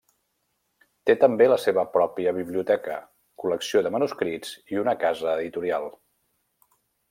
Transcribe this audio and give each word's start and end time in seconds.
Té 1.09 1.15
també 1.23 1.47
la 1.51 1.57
seva 1.65 1.83
pròpia 1.97 2.33
biblioteca, 2.39 2.97
col·lecció 3.43 3.85
de 3.89 3.93
manuscrits, 3.97 4.57
i 4.75 4.81
una 4.87 4.99
casa 5.07 5.33
editorial. 5.39 5.91